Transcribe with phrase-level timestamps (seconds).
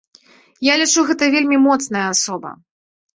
[0.67, 2.55] Я лічу, гэта вельмі моцная асоба.